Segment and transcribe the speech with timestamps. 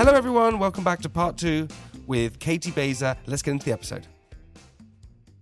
[0.00, 0.58] Hello, everyone.
[0.58, 1.68] Welcome back to part two
[2.06, 3.16] with Caity Baser.
[3.26, 4.06] Let's get into the episode.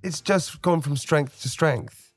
[0.02, 2.12] It's just gone from strength to strength,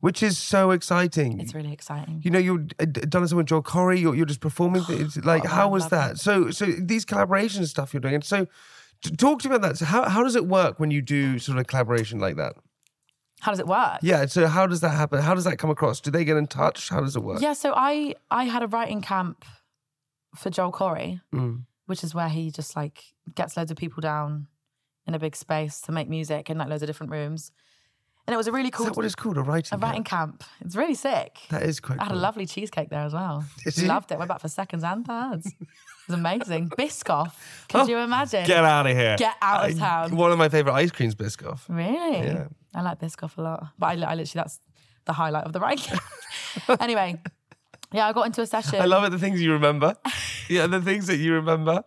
[0.00, 1.40] which is so exciting.
[1.40, 2.20] It's really exciting.
[2.22, 3.98] you know, you've uh, d- done something with Joel Corry.
[3.98, 4.82] You're, you're just performing.
[4.90, 6.12] It's like, Oh, how I was that?
[6.12, 6.18] it.
[6.18, 8.16] So, so these collaboration stuff you're doing.
[8.16, 8.46] And so,
[9.02, 9.78] t- talk to me about that.
[9.78, 12.56] So, how how does it work when you do sort of a collaboration like that?
[13.40, 14.00] How does it work?
[14.02, 14.26] Yeah.
[14.26, 15.22] So, how does that happen?
[15.22, 16.02] How does that come across?
[16.02, 16.90] Do they get in touch?
[16.90, 17.40] How does it work?
[17.40, 19.46] Yeah, so I I had a writing camp
[20.36, 21.64] for Joel Corry, Mm.
[21.86, 23.02] Which is where he just like
[23.34, 24.46] gets loads of people down
[25.06, 27.52] in a big space to make music in like loads of different rooms.
[28.26, 28.86] And it was a really cool.
[28.86, 29.36] Is cool that what it's called?
[29.36, 29.76] A writing.
[29.76, 30.40] a writing camp?
[30.40, 30.50] camp.
[30.64, 31.38] It's really sick.
[31.50, 32.00] That is quite.
[32.00, 33.44] I had a lovely cheesecake there as well.
[33.64, 33.86] Did you?
[33.86, 34.18] Loved it.
[34.18, 35.46] Went back for seconds and thirds.
[35.46, 35.54] It
[36.08, 36.68] was amazing.
[36.78, 37.34] Biscoff.
[37.68, 38.44] Could oh, you imagine?
[38.44, 39.16] Get out of here.
[39.16, 40.16] Get out of town.
[40.16, 41.60] One of my favorite ice creams, Biscoff.
[41.68, 42.18] Really?
[42.18, 42.48] Yeah.
[42.74, 43.68] I like Biscoff a lot.
[43.78, 44.58] But I, I literally, that's
[45.04, 46.02] the highlight of the writing camp.
[46.80, 47.20] anyway,
[47.92, 48.80] yeah, I got into a session.
[48.80, 49.10] I love it.
[49.10, 49.94] The things you remember.
[50.48, 51.82] yeah, the things that you remember.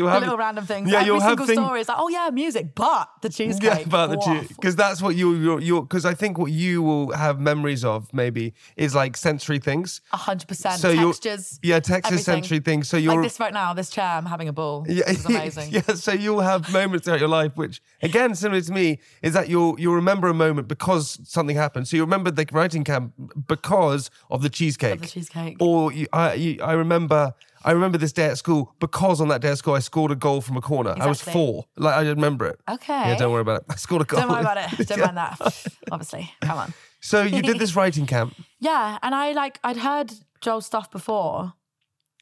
[0.00, 0.90] You'll the have little random things.
[0.90, 3.62] Yeah, Every you'll have single thing- story is like, oh yeah, music, but the cheesecake.
[3.62, 4.48] Yeah, about the Waff.
[4.48, 8.12] because that's what you you're you because I think what you will have memories of
[8.14, 10.00] maybe is like sensory things.
[10.12, 10.80] Hundred percent.
[10.80, 11.60] So you're- Textures.
[11.62, 12.24] Yeah, texture everything.
[12.42, 12.88] sensory things.
[12.88, 14.86] So you're like this right now, this chair, I'm having a ball.
[14.88, 15.70] Yeah, This is amazing.
[15.72, 19.48] yeah, so you'll have moments throughout your life, which again, similar to me, is that
[19.48, 21.88] you'll you'll remember a moment because something happened.
[21.88, 23.12] So you remember the writing camp
[23.48, 24.94] because of the cheesecake.
[24.94, 25.56] Of the cheesecake.
[25.60, 29.40] Or you, I you, I remember I remember this day at school because on that
[29.42, 30.94] day at school I scored a goal from a corner.
[30.98, 31.66] I was four.
[31.76, 32.58] Like I remember it.
[32.68, 32.92] Okay.
[33.10, 33.66] Yeah, don't worry about it.
[33.70, 34.20] I scored a goal.
[34.20, 34.86] Don't worry about it.
[34.88, 35.04] Don't Yeah.
[35.06, 35.66] mind that.
[35.92, 36.32] Obviously.
[36.40, 36.74] Come on.
[37.00, 38.34] So you did this writing camp.
[38.60, 38.98] Yeah.
[39.02, 41.52] And I like I'd heard Joel's stuff before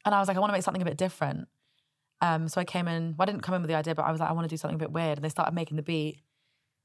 [0.05, 1.47] and I was like, I want to make something a bit different.
[2.21, 4.11] Um, so I came in, well, I didn't come in with the idea, but I
[4.11, 5.17] was like, I want to do something a bit weird.
[5.17, 6.21] And they started making the beat.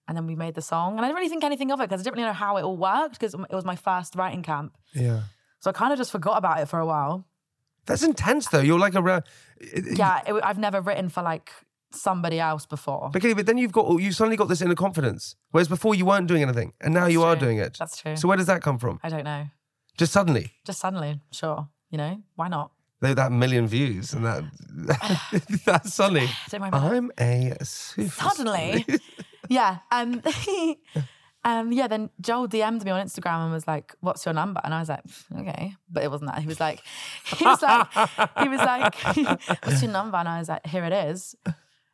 [0.07, 0.93] And then we made the song.
[0.97, 2.63] And I didn't really think anything of it because I didn't really know how it
[2.63, 4.77] all worked because it was my first writing camp.
[4.95, 5.23] Yeah.
[5.61, 7.27] So I kind of just forgot about it for a while.
[7.87, 8.61] That's intense though.
[8.61, 9.25] You're like a around
[9.61, 11.51] Yeah, it, I've never written for like
[11.93, 13.11] somebody else before.
[13.13, 15.37] But, okay, but then you've got you suddenly got this inner confidence.
[15.51, 16.73] Whereas before you weren't doing anything.
[16.81, 17.77] And now you are doing it.
[17.79, 18.17] That's true.
[18.17, 19.01] So where does that come from?
[19.03, 19.47] I don't know.
[19.97, 20.53] Just suddenly.
[20.65, 21.69] Just suddenly, sure.
[21.91, 22.73] You know, why not?
[23.01, 24.45] They that million views and that
[25.67, 26.29] that's suddenly.
[26.51, 26.93] Don't worry about.
[26.93, 28.87] I'm a super Suddenly.
[29.49, 29.79] yeah.
[29.91, 30.23] Um,
[31.45, 34.61] um, yeah, then Joel DM'd me on Instagram and was like, What's your number?
[34.65, 35.03] And I was like,
[35.39, 35.75] Okay.
[35.91, 36.41] But it wasn't that.
[36.41, 36.81] He was like,
[37.25, 37.87] he was like,
[38.39, 38.95] he was like,
[39.65, 40.17] What's your number?
[40.17, 41.35] And I was like, Here it is.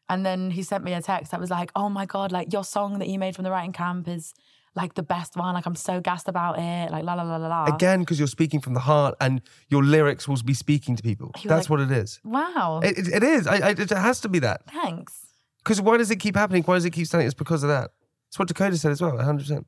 [0.08, 2.64] And then he sent me a text that was like, Oh my God, like your
[2.64, 4.34] song that you made from the writing camp is
[4.76, 5.54] like the best one.
[5.54, 6.92] Like I'm so gassed about it.
[6.92, 7.64] Like la la la la la.
[7.74, 11.32] Again, because you're speaking from the heart and your lyrics will be speaking to people.
[11.44, 12.20] That's like- what it is.
[12.24, 12.80] Wow.
[12.84, 13.46] It, it, it is.
[13.46, 14.62] I, I, it has to be that.
[14.70, 15.26] Thanks.
[15.64, 16.62] Because why does it keep happening?
[16.62, 17.26] Why does it keep standing?
[17.26, 17.90] It's because of that.
[18.30, 19.64] It's what Dakota said as well, 100%.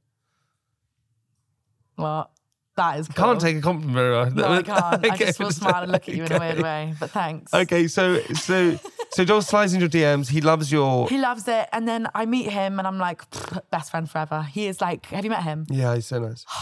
[1.98, 2.30] Well,
[2.76, 3.14] that is cool.
[3.26, 4.30] Can't take a compliment very well.
[4.30, 5.04] No, I can't.
[5.12, 6.94] I just will smile and look at you in a weird way.
[6.98, 7.52] But thanks.
[7.52, 8.78] Okay, so so
[9.10, 10.28] so Joel slides into your DMs.
[10.30, 11.06] He loves your.
[11.08, 11.68] He loves it.
[11.72, 13.22] And then I meet him and I'm like,
[13.70, 14.42] best friend forever.
[14.42, 15.66] He is like, have you met him?
[15.68, 16.44] Yeah, he's so nice.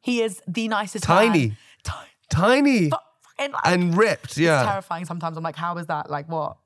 [0.00, 1.48] He is the nicest Tiny.
[1.48, 1.56] man.
[1.82, 2.08] Tiny.
[2.30, 4.38] Tiny Fucking like- and ripped.
[4.38, 4.64] Yeah.
[4.64, 5.36] terrifying sometimes.
[5.36, 6.08] I'm like, how is that?
[6.08, 6.56] Like what?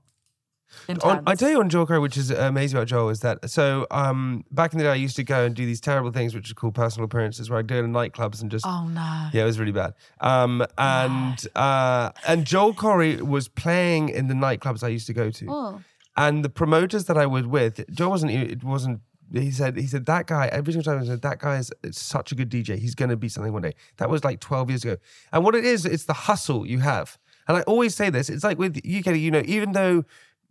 [1.03, 3.87] On, I tell you on Joel Corry, which is amazing about Joel, is that so
[3.91, 6.50] um, back in the day I used to go and do these terrible things, which
[6.50, 9.28] are called personal appearances, where I'd go to nightclubs and just Oh no.
[9.33, 9.94] yeah, it was really bad.
[10.21, 15.31] Um, and uh, and Joel Corry was playing in the nightclubs I used to go
[15.31, 15.81] to, Oh.
[16.16, 18.33] and the promoters that I was with, Joel wasn't.
[18.33, 19.00] It wasn't.
[19.33, 19.78] He said.
[19.78, 20.49] He said that guy.
[20.49, 22.77] Every single time he said that guy is such a good DJ.
[22.78, 23.72] He's going to be something one day.
[23.97, 24.97] That was like twelve years ago.
[25.33, 27.16] And what it is, it's the hustle you have.
[27.48, 28.28] And I always say this.
[28.28, 29.21] It's like with you, Kelly.
[29.21, 30.04] You know, even though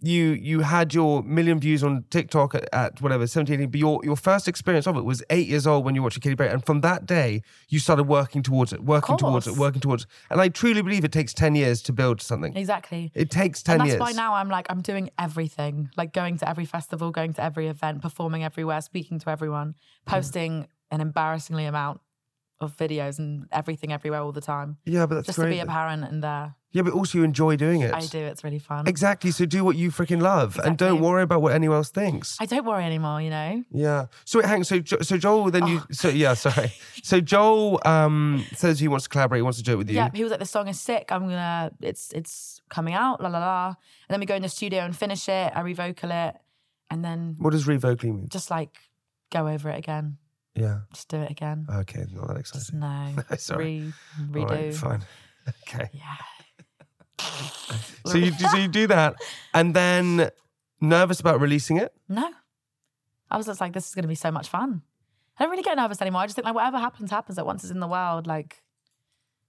[0.04, 4.00] you you had your million views on TikTok at, at whatever 17, 18, but your
[4.04, 6.66] your first experience of it was eight years old when you watched Katy Perry, and
[6.66, 10.10] from that day you started working towards it, working towards it, working towards it.
[10.32, 12.58] And I truly believe it takes ten years to build something.
[12.58, 13.12] Exactly.
[13.14, 14.00] It takes ten and that's years.
[14.00, 15.90] why now I'm like, I'm doing everything.
[15.96, 20.06] Like going to every festival, going to every event, performing everywhere, speaking to everyone, Mm.
[20.06, 22.02] posting an embarrassingly amount
[22.60, 24.78] of videos and everything everywhere all the time.
[24.86, 25.50] Yeah, but that's Just great.
[25.50, 26.56] to be apparent and there.
[26.74, 27.94] Yeah, but also you enjoy doing it.
[27.94, 28.20] I do.
[28.20, 28.88] It's really fun.
[28.88, 29.32] Exactly.
[29.32, 32.38] So do what you freaking love, and don't worry about what anyone else thinks.
[32.40, 33.64] I don't worry anymore, you know?
[33.72, 34.06] Yeah.
[34.26, 34.68] So it hangs.
[34.70, 35.68] So Jo- so Joel, then Oh.
[35.68, 35.82] you.
[35.92, 36.72] So yeah, sorry.
[37.04, 39.40] So Joel um says he wants to collaborate.
[39.40, 39.96] He wants to do it with you.
[39.96, 41.12] Yeah, he was like, the song is sick.
[41.12, 43.68] I'm gonna, it's it's coming out, la la la.
[43.68, 43.76] And
[44.10, 45.52] then we go in the studio and finish it.
[45.56, 46.36] I revocal it,
[46.90, 48.28] and then What does revocally mean?
[48.30, 48.78] just like
[49.32, 50.18] go over it again.
[50.56, 50.80] Yeah.
[50.94, 51.66] Just do it again.
[51.70, 52.06] Okay.
[52.14, 52.80] Not that Just exciting.
[52.82, 53.94] no, Sorry.
[54.30, 54.50] re, redo.
[54.50, 54.74] right.
[54.76, 55.02] Fine.
[55.68, 55.90] Okay.
[55.94, 56.04] Yeah.
[58.04, 59.16] So you do, so you do that,
[59.54, 60.32] and then
[60.82, 61.94] nervous about releasing it.
[62.10, 62.28] No,
[63.30, 64.82] I was just like, this is gonna be so much fun.
[65.38, 66.22] I don't really get nervous anymore.
[66.22, 67.38] I just think like whatever happens, happens.
[67.38, 68.64] Like once it's in the world, like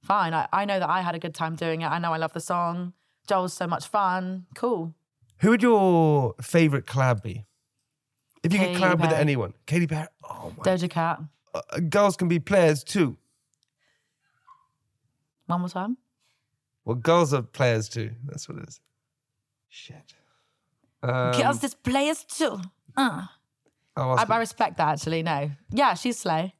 [0.02, 0.34] fine.
[0.34, 1.86] I, I know that I had a good time doing it.
[1.86, 2.92] I know I love the song.
[3.26, 4.46] Joel's so much fun.
[4.54, 4.94] Cool.
[5.38, 7.46] Who would your favorite collab be?
[8.42, 10.08] If you could collab with anyone, Katy Perry.
[10.28, 10.64] Oh my!
[10.64, 11.20] Doja Cat.
[11.54, 13.16] Uh, girls can be players too.
[15.46, 15.96] One more time.
[16.84, 18.10] Well, girls are players too.
[18.24, 18.80] That's what it is.
[19.68, 20.14] Shit.
[21.02, 22.60] Um, Girls just players too.
[22.96, 23.26] Uh.
[23.96, 25.22] I'll I, I respect that actually.
[25.22, 25.50] No.
[25.70, 26.50] Yeah, she's slow.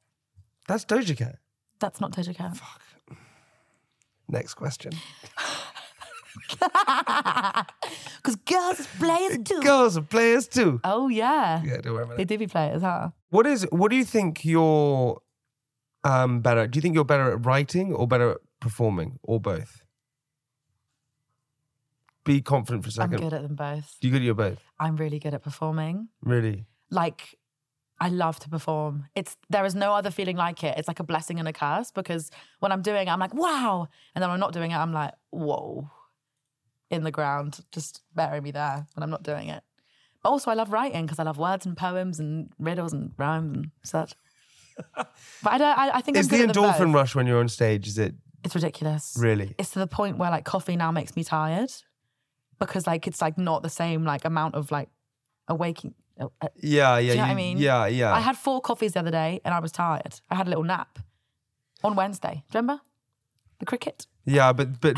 [0.67, 1.37] That's Doja Cat.
[1.79, 2.55] That's not Doja Cat.
[2.57, 2.81] Fuck.
[4.27, 4.93] Next question.
[8.17, 9.61] Because girls is players too.
[9.61, 10.79] Girls are players too.
[10.83, 11.61] Oh yeah.
[11.63, 12.29] Yeah, don't worry about They it.
[12.29, 13.09] do be players, huh?
[13.29, 13.67] What is?
[13.71, 15.19] What do you think you're
[16.03, 16.61] um, better?
[16.61, 16.71] at?
[16.71, 19.82] Do you think you're better at writing or better at performing, or both?
[22.25, 23.15] Be confident for a second.
[23.15, 23.97] I'm good at them both.
[24.01, 24.59] You good at your both?
[24.79, 26.07] I'm really good at performing.
[26.21, 26.65] Really?
[26.89, 27.37] Like
[27.99, 29.05] I love to perform.
[29.15, 30.77] It's there is no other feeling like it.
[30.77, 33.87] It's like a blessing and a curse because when I'm doing it, I'm like, wow.
[34.15, 35.89] And then when I'm not doing it, I'm like, whoa.
[36.89, 39.63] In the ground, just bury me there when I'm not doing it.
[40.21, 43.55] But also I love writing because I love words and poems and riddles and rhymes
[43.57, 44.13] and such.
[44.95, 45.07] but
[45.45, 47.49] I don't I, I think Is the good at them endorphin rush when you're on
[47.49, 47.87] stage?
[47.87, 49.15] Is it It's ridiculous.
[49.19, 49.55] really?
[49.57, 51.71] It's to the point where like coffee now makes me tired
[52.65, 54.89] because like it's like not the same like amount of like
[55.47, 55.93] awaking.
[56.19, 57.11] uh, uh, Yeah, yeah.
[57.13, 57.57] you know what I mean?
[57.57, 58.13] Yeah, yeah.
[58.13, 60.19] I had four coffees the other day and I was tired.
[60.29, 60.99] I had a little nap
[61.83, 62.43] on Wednesday.
[62.51, 62.81] Do you remember
[63.59, 64.07] the cricket?
[64.25, 64.95] yeah, but but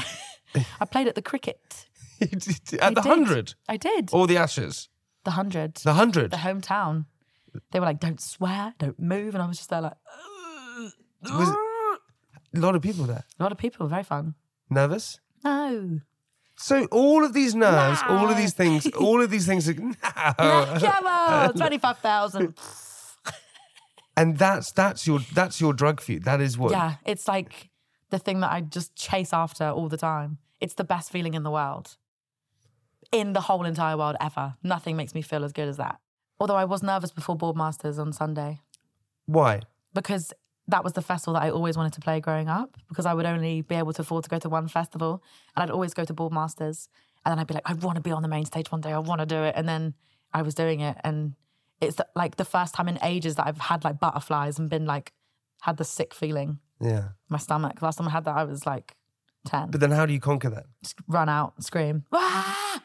[0.82, 1.88] I played at the cricket.
[2.22, 2.98] at the did.
[2.98, 4.10] hundred I did.
[4.14, 4.90] All the ashes,
[5.24, 5.76] the hundred.
[5.84, 6.32] the hundred.
[6.32, 7.06] The hometown.
[7.72, 9.98] They were like, "Don't swear, don't move," and I was just there like,
[11.24, 11.50] Was
[12.54, 13.24] a lot of people there.
[13.40, 14.36] a lot of people, very fun.
[14.70, 15.20] Nervous.
[15.44, 16.00] No,
[16.57, 19.74] So all of these nerves, all of these things, all of these things, are,
[20.40, 20.78] no.
[20.80, 22.56] come on, twenty-five thousand.
[24.18, 26.19] and that's that's your that's your drug for you.
[26.19, 26.72] That is what.
[26.72, 27.69] Yeah, it's like
[28.10, 30.38] the thing that I just chase after all the time.
[30.62, 31.98] It's the best feeling in the world.
[33.12, 34.56] In the whole entire world ever.
[34.63, 36.00] Nothing makes me feel as good as that.
[36.40, 38.60] Although I was nervous before Boardmasters on Sunday
[39.25, 39.62] Why?
[39.94, 40.34] because
[40.68, 43.26] that was the festival that I always wanted to play growing up because I would
[43.26, 45.24] only be able to afford to go to one festival
[45.56, 46.88] and I'd always go to Boardmasters
[47.24, 48.92] and then I'd be like, I want to be on the main stage one day.
[48.92, 49.54] I want to do it.
[49.56, 49.94] And then
[50.34, 51.36] I was doing it and
[51.82, 54.86] it's the, like the first time in ages that I've had like butterflies and been
[54.86, 55.14] like,
[55.62, 57.10] had the sick feeling Yeah.
[57.30, 57.82] my stomach.
[57.82, 58.96] Last time I had that, I was like
[59.46, 59.70] 10.
[59.72, 60.66] But then how do you conquer that?
[60.84, 62.82] Just run out, scream, ah,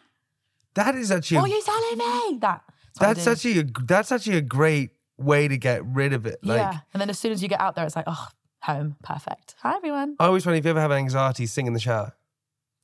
[0.75, 2.39] That is actually a, what are you telling me?
[2.41, 2.63] That.
[2.99, 6.39] what I that's actually a, that's actually a great way to get rid of it.
[6.43, 6.79] Like yeah.
[6.93, 8.29] And then as soon as you get out there, it's like, oh,
[8.63, 9.55] home, perfect.
[9.61, 10.17] Hi, everyone.
[10.19, 12.15] I always find if you ever have anxiety, sing in the shower.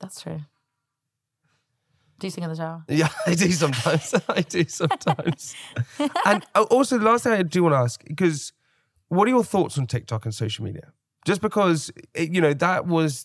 [0.01, 0.41] That's true.
[2.19, 2.85] Do you sing in the shower?
[2.89, 4.15] Yeah, I do sometimes.
[4.29, 5.55] I do sometimes.
[6.25, 8.53] and uh, also, the last thing I do want to ask, because
[9.09, 10.93] what are your thoughts on TikTok and social media?
[11.27, 13.25] Just because, it, you know, that was,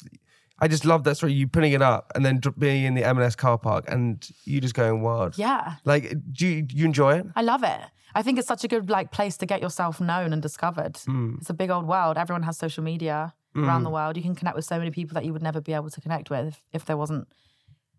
[0.59, 1.33] I just love that story.
[1.33, 4.73] You putting it up and then being in the M&S car park and you just
[4.73, 5.37] going wild.
[5.37, 5.75] Yeah.
[5.85, 7.27] Like, do you, do you enjoy it?
[7.35, 7.79] I love it.
[8.15, 10.97] I think it's such a good like place to get yourself known and discovered.
[11.05, 11.35] Hmm.
[11.39, 12.17] It's a big old world.
[12.17, 14.15] Everyone has social media around the world.
[14.17, 16.29] You can connect with so many people that you would never be able to connect
[16.29, 17.27] with if, if there wasn't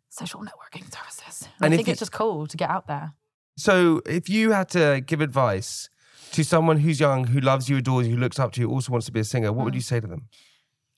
[0.08, 1.48] social networking services.
[1.58, 3.12] And And I think you- it's just cool to get out there.
[3.56, 5.90] So, if you had to give advice
[6.32, 8.90] to someone who's young, who loves you, adores you, who looks up to you, also
[8.92, 10.28] wants to be a singer, what would you say to them?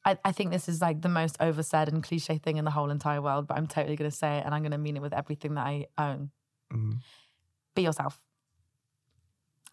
[0.04, 2.90] I, I think this is like the most oversaid and cliche thing in the whole
[2.90, 5.02] entire world, but I'm totally going to say it and I'm going to mean it
[5.02, 6.30] with everything that I own.
[6.73, 6.99] Mhm.
[7.75, 8.23] Be yourself.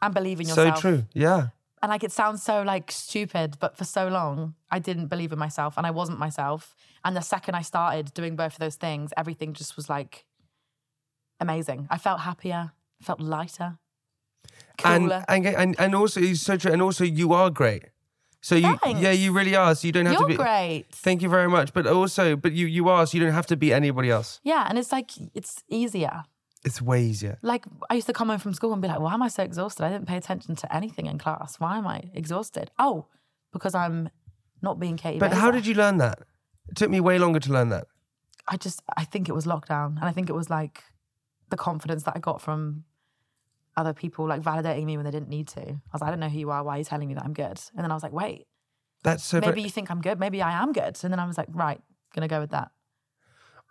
[0.02, 0.78] And believe in yourself.
[0.78, 1.06] So true.
[1.14, 1.48] Yeah.
[1.84, 5.40] And like it sounds so like stupid, but for so long I didn't believe in
[5.40, 6.76] myself and I wasn't myself.
[7.04, 10.26] And the second I started doing both of those things, everything just was like
[11.40, 11.88] amazing.
[11.90, 13.80] I felt happier, felt lighter,
[14.84, 15.26] and, cooler.
[15.28, 16.72] and and and also it's so true.
[16.72, 17.86] And also you are great.
[18.42, 19.02] So you Thanks.
[19.02, 19.74] yeah you really are.
[19.76, 20.36] So you don't have You're to be.
[20.36, 20.86] great.
[20.92, 21.74] Thank you very much.
[21.74, 23.06] But also, but you you are.
[23.06, 24.40] So you don't have to be anybody else.
[24.44, 26.24] Yeah, and it's like it's easier.
[26.64, 27.40] It's way easier.
[27.42, 29.44] Like I used to come home from school and be like, "Why am I so
[29.44, 29.84] exhausted?
[29.84, 31.60] I didn't pay attention to anything in class.
[31.60, 32.70] Why am I exhausted?
[32.78, 33.08] Oh,
[33.52, 34.10] because I'm
[34.62, 35.20] not being Caity.
[35.20, 36.20] But how did you learn that?
[36.70, 37.88] It took me way longer to learn that.
[38.48, 40.84] I just I think it was lockdown, and I think it was like
[41.50, 42.86] the confidence that I got from
[43.78, 45.62] other people like validating me when they didn't need to.
[45.62, 46.64] I was like, I don't know who you are.
[46.64, 47.60] Why are you telling me that I'm good?
[47.76, 48.48] And then I was like, wait,
[49.04, 49.40] That's so.
[49.40, 50.20] maybe you think I'm good.
[50.20, 50.98] Maybe I am good.
[51.04, 51.82] And then I was like, right,
[52.14, 52.72] gonna go with that.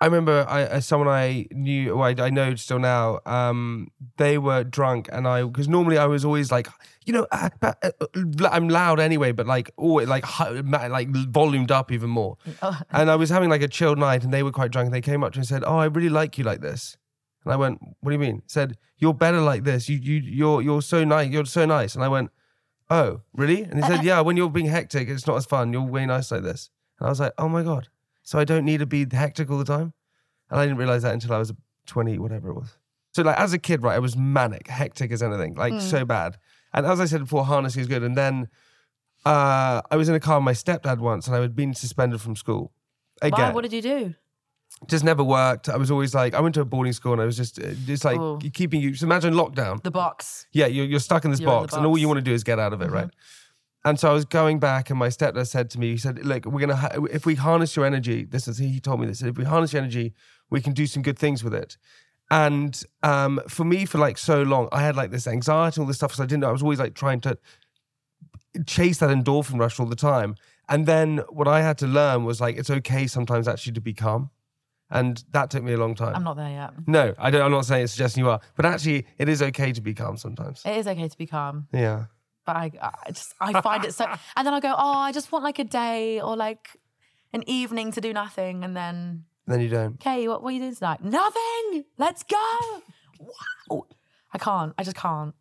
[0.03, 3.21] I remember I, someone I knew, well, I, I know still now.
[3.27, 6.69] Um, they were drunk, and I because normally I was always like,
[7.05, 8.07] you know, uh, uh, uh,
[8.51, 12.39] I'm loud anyway, but like always like like volumed up even more.
[12.63, 12.79] Oh.
[12.91, 14.87] And I was having like a chilled night, and they were quite drunk.
[14.87, 16.97] And they came up to me and said, "Oh, I really like you like this."
[17.45, 19.89] And I went, "What do you mean?" Said, "You're better like this.
[19.89, 21.31] You you you're you're so nice.
[21.31, 22.31] You're so nice." And I went,
[22.89, 24.21] "Oh, really?" And he said, "Yeah.
[24.21, 25.73] When you're being hectic, it's not as fun.
[25.75, 27.89] You're way nice like this." And I was like, "Oh my god."
[28.31, 29.93] So I don't need to be hectic all the time.
[30.51, 31.53] And I didn't realize that until I was
[31.87, 32.77] 20, whatever it was.
[33.13, 36.37] So like as a kid, right, I was manic, hectic as anything, like so bad.
[36.73, 38.05] And as I said before, harnessing is good.
[38.05, 38.47] And then
[39.27, 42.21] uh, I was in a car with my stepdad once and I had been suspended
[42.21, 42.71] from school.
[43.21, 43.53] Again, Why?
[43.53, 44.15] What did you do?
[44.87, 45.69] just never worked.
[45.69, 48.05] I was always like, I went to a boarding school and I was just, it's
[48.05, 48.39] like Oh.
[48.55, 48.95] keeping you.
[48.95, 49.83] So imagine lockdown.
[49.83, 50.47] The box.
[50.53, 51.93] Yeah, you're, you're stuck in this You're in box, and all.
[51.93, 52.01] Mm-hmm.
[52.01, 53.11] you want to do is get out of it, right?
[53.85, 56.45] And so I was going back, and my stepdad said to me, he said, "Look,
[56.45, 58.25] we're gonna ha- if we harness your energy.
[58.25, 59.23] This is he told me this.
[59.23, 60.13] If we harness your energy,
[60.51, 61.79] we can do some good things with it."
[62.31, 65.97] And um, for me, for like so long, I had like this anxiety, all this
[65.97, 66.49] stuff, because I didn't know.
[66.51, 67.39] I was always like trying to
[68.67, 70.35] chase that endorphin rush all the time.
[70.69, 73.95] And then what I had to learn was like it's okay sometimes actually to be
[73.95, 74.31] calm,
[74.91, 76.15] and that took me a long time.
[76.15, 76.73] I'm not there yet.
[76.87, 77.43] no, I don't.
[77.43, 80.17] I'm not saying it's suggesting you are, but actually, it is okay to be calm
[80.17, 80.63] sometimes.
[80.65, 81.67] It is okay to be calm.
[81.73, 82.05] Yeah.
[82.47, 84.07] But I, I just I find it so.
[84.37, 86.77] And then I go, oh, I just want like a day or like
[87.33, 89.95] an evening to do nothing, and then Then you don't.
[89.95, 91.03] okay, what, what are you doing tonight?
[91.05, 91.85] Nothing.
[91.99, 92.83] Let's go.
[93.19, 93.87] Wow.
[94.33, 94.73] I can't.
[94.79, 95.35] I just can't.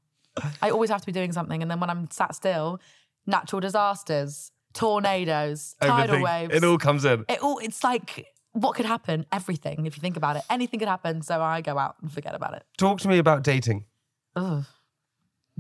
[0.62, 2.80] I always have to be doing something, and then when I'm sat still,
[3.28, 6.56] natural disasters, tornadoes, tidal Everything- waves.
[6.56, 7.26] It all comes in.
[7.30, 7.60] It all.
[7.60, 9.26] It's like what could happen.
[9.32, 11.22] Everything, if you think about it, anything could happen.
[11.22, 12.64] So I go out and forget about it.
[12.78, 13.86] Talk to me about dating.
[14.36, 14.66] Ugh,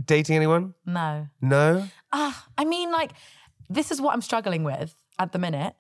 [0.04, 0.74] Dating anyone?
[0.86, 1.28] no.
[1.42, 1.88] No.
[2.12, 3.12] Ah, I mean, like,
[3.70, 5.76] this is what I'm struggling with at the minute.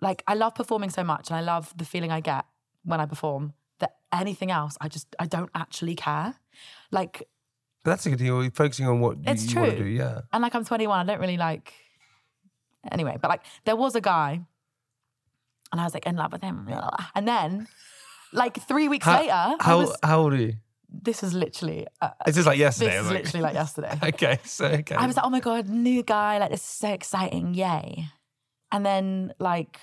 [0.00, 2.44] Like, I love performing so much and I love the feeling I get
[2.84, 6.34] when I perform that anything else, I just, I don't actually care.
[6.90, 7.22] Like,
[7.84, 8.26] But that's a good thing.
[8.26, 9.84] You're focusing on what you, It's you want to true.
[9.86, 9.90] do.
[9.90, 10.20] Yeah.
[10.32, 11.72] and like, I'm 21, I don't really like,
[12.90, 14.40] anyway, but like, there was a guy
[15.72, 16.68] and I was like in love with him.
[17.14, 17.66] And then,
[18.32, 20.54] like, three weeks How, later, how, was, how old are you?
[21.02, 22.96] This is literally, uh, It's just like yesterday.
[22.96, 23.98] I is like- literally like yesterday.
[24.02, 24.38] okay.
[24.44, 24.94] So, okay.
[24.94, 28.06] I was like, oh my God, new guy, like this is so exciting, yay.
[28.72, 29.78] And then like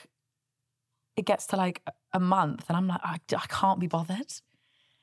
[1.16, 4.34] it gets to like a month and I'm like, I, I can't be bothered.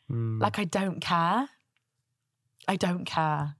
[0.09, 0.38] Hmm.
[0.40, 1.49] Like I don't care.
[2.69, 3.57] I don't care.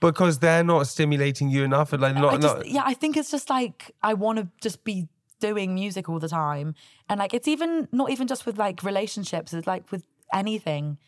[0.00, 1.92] because they're not stimulating you enough.
[1.92, 4.48] And like, not, I just, not, yeah, I think it's just like I want to
[4.60, 5.08] just be
[5.40, 6.74] doing music all the time.
[7.08, 10.98] And like it's even not even just with like relationships, it's like with anything.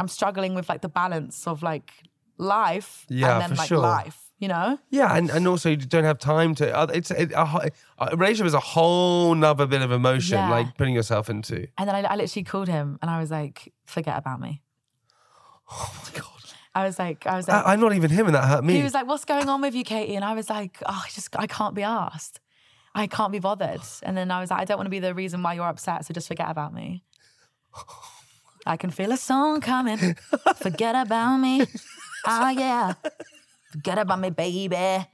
[0.00, 1.90] I'm struggling with like the balance of like
[2.38, 3.78] life Yeah, and then like sure.
[3.78, 4.78] life, you know?
[4.88, 5.14] yeah.
[5.16, 6.88] And, and also, you don't have time to.
[6.94, 10.50] It's it, a, a relationship is a whole nother bit of emotion, Yeah.
[10.50, 11.68] like putting yourself into.
[11.78, 14.62] And then I, I literally called him and I was like, forget about me.
[15.70, 16.26] Oh my God.
[16.74, 18.74] I was like, I was like, I, I'm not even him, and that hurt me.
[18.74, 20.14] he was like, what's going on with you, Caity?
[20.14, 22.40] And I was like, oh, I just, I can't be asked.
[22.94, 23.82] I can't be bothered.
[24.04, 26.04] And then I was like, I don't want to be the reason why you're upset,
[26.06, 27.04] so just forget about me.
[28.66, 30.16] I can feel a song coming.
[30.56, 31.64] Forget about me.
[32.26, 32.94] Oh, yeah.
[33.72, 35.06] Forget about me, baby.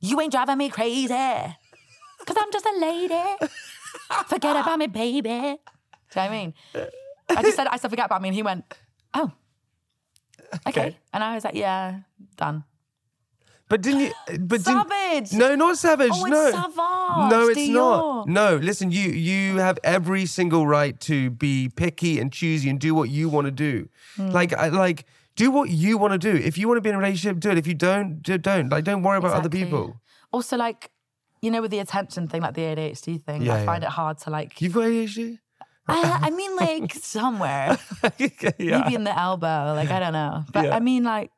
[0.00, 1.08] You ain't driving me crazy.
[1.08, 3.48] Cause I'm just a lady.
[4.26, 5.20] Forget about me, baby.
[5.22, 5.58] Do you know
[6.14, 6.54] what I mean?
[7.30, 8.28] I just said, I said, forget about me.
[8.28, 8.64] And he went,
[9.14, 9.30] oh,
[10.66, 10.80] okay.
[10.80, 10.96] Okay.
[11.12, 12.00] And I was like, yeah,
[12.36, 12.64] done.
[13.74, 14.12] But didn't you?
[14.38, 16.10] But didn't- no, not savage.
[16.14, 16.76] Oh, no, savage,
[17.32, 17.72] no, it's Dior.
[17.74, 18.28] not.
[18.28, 18.92] No, listen.
[18.92, 23.28] You you have every single right to be picky and choosy and do what you
[23.28, 23.88] want to do.
[24.16, 24.28] Hmm.
[24.30, 26.36] Like I like do what you want to do.
[26.50, 27.58] If you want to be in a relationship, do it.
[27.58, 28.68] If you don't, do- don't.
[28.68, 30.00] Like don't worry about other people.
[30.32, 30.92] Also, like,
[31.42, 34.18] you know, with the attention thing, like the ADHD thing, Yeah, I find it hard
[34.18, 34.60] to like.
[34.62, 35.38] You've got ADHD.
[35.88, 37.76] I, I mean, like somewhere,
[38.18, 38.78] yeah.
[38.84, 39.74] maybe in the elbow.
[39.74, 40.76] Like I don't know, but Yeah.
[40.76, 41.32] I mean, like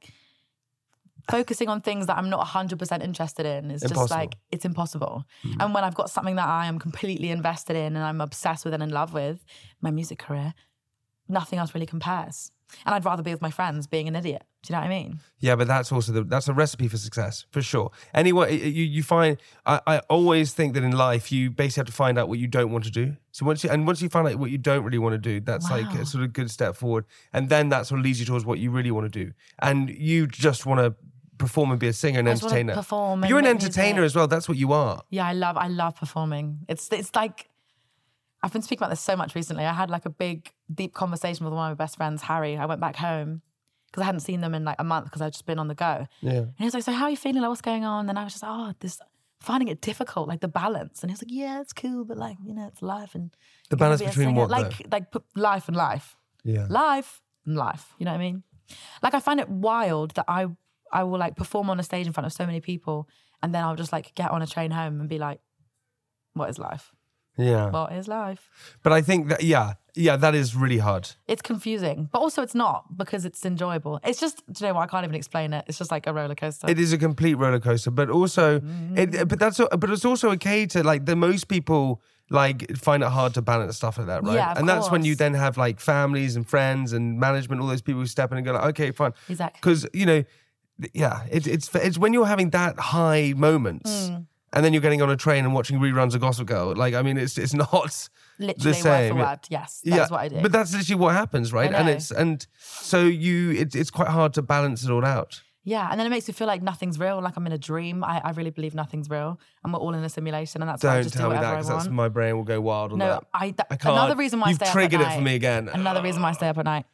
[1.28, 4.16] focusing on things that I'm not 100 percent interested in is just Impossible.
[4.16, 4.21] Mm-hmm.
[4.21, 5.25] like it's impossible.
[5.61, 8.75] And when I've got something that I am completely invested in and I'm obsessed with
[8.75, 9.45] and in love with,
[9.80, 10.54] my music career,
[11.28, 12.50] nothing else really compares.
[12.85, 14.42] And I'd rather be with my friends being an idiot.
[14.62, 15.21] Do you know what I mean?
[15.38, 17.92] Yeah, but that's also the that's a recipe for success for sure.
[18.12, 21.92] Anyway, you you find I, I always think that in life you basically have to
[21.92, 23.16] find out what you don't want to do.
[23.30, 25.38] So once you and once you find out what you don't really want to do,
[25.40, 27.04] that's like a sort of good step forward.
[27.33, 29.33] And then that sort of leads you towards what you really want to do.
[29.61, 30.97] And you just want to
[31.38, 32.75] perform and be a singer and I just wanna entertainer.
[32.75, 34.26] perform you're an entertainer as well.
[34.26, 35.02] That's what you are.
[35.11, 36.61] Yeah, I love I love performing.
[36.69, 37.49] It's it's like
[38.43, 39.64] I've been speaking about this so much recently.
[39.64, 42.57] I had like a big deep conversation with one of my best friends, Harry.
[42.57, 43.43] I went back home
[43.87, 45.75] because I hadn't seen them in like a month because I'd just been on the
[45.75, 46.07] go.
[46.21, 46.33] Yeah.
[46.33, 47.40] And he was like, "So how are you feeling?
[47.43, 49.00] Like what's going on?" And I was just, "Oh, this
[49.40, 52.37] finding it difficult, like the balance." And he was like, "Yeah, it's cool, but like
[52.45, 53.31] you know, it's life and
[53.71, 54.55] The balance be between singer." what, though?
[54.62, 56.66] like like life and life, Yeah.
[56.69, 57.95] life and life.
[57.99, 58.43] You know what I mean?
[59.02, 60.47] Like I find it wild that I
[60.93, 63.09] I will like perform on a stage in front of so many people,
[63.43, 65.40] and then I'll just like get on a train home and be like,
[66.35, 66.93] "What is life?
[67.38, 67.71] Yeah.
[67.71, 68.49] What is life?"
[68.83, 71.11] But I think that, yeah, yeah, that is really hard.
[71.26, 74.00] It's confusing, but also it's not because it's enjoyable.
[74.05, 74.83] It's just, do you know what?
[74.85, 75.64] I can't even explain it.
[75.69, 76.69] It's just like a roller coaster.
[76.71, 78.99] It is a complete roller coaster, but also, Mm.
[78.99, 82.00] it, but that's, but it's also okay to like the most people
[82.31, 84.35] like find it hard to balance stuff like that, right?
[84.35, 87.83] Yeah, and that's when you then have like families and friends and management, all those
[87.83, 89.59] people who step in and go like, okay, fine, Exactly.
[89.61, 90.25] because you know,
[90.92, 94.11] yeah, it, it's it's when you're having that high moments.
[94.11, 94.26] Mm.
[94.52, 96.75] And then you're getting on a train and watching reruns of Gossip Girl.
[96.75, 99.16] Like, I mean, it's it's not Literally the same.
[99.16, 99.38] word for word.
[99.50, 100.40] Yes, that's what I do.
[100.40, 101.71] But that's literally what happens, right?
[101.73, 105.42] And it's and so you, it's it's quite hard to balance it all out.
[105.64, 108.02] yeah, and then it makes me feel like nothing's real, like I'm in a dream.
[108.04, 110.90] I, I really believe nothing's real, and we're all in a simulation, and that's why
[110.90, 112.92] I Don't just tell do me that whatever because that's my brain will go wild
[112.92, 113.25] on no, that.
[113.35, 113.95] I, that, I can't.
[113.95, 115.68] Another reason why You've I stay triggered up at it for me again.
[115.68, 116.87] Another reason why I stay up at night.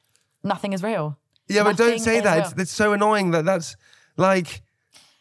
[0.43, 1.19] Nothing is real.
[1.49, 2.39] Yeah, but don't say that.
[2.53, 3.77] It's, it's so annoying that that's
[4.17, 4.63] like.